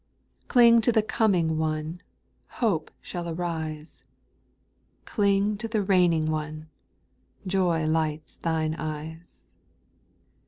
Cling 0.47 0.81
to 0.81 0.91
the 0.91 1.03
Coming 1.03 1.59
One, 1.59 2.01
Hope 2.59 2.89
shall 3.01 3.29
arise; 3.29 4.03
Cling 5.05 5.57
to 5.57 5.67
the 5.67 5.83
Reigning 5.83 6.25
One, 6.25 6.69
Joy 7.45 7.85
lights 7.85 8.37
thine 8.37 8.73
eyes. 8.79 9.45